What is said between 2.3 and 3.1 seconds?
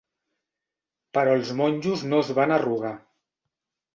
van arrugar.